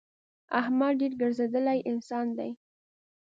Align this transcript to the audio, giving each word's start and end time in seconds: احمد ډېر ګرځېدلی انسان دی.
احمد 0.59 0.93
ډېر 0.99 1.13
ګرځېدلی 1.21 1.79
انسان 1.91 2.27
دی. 2.37 2.51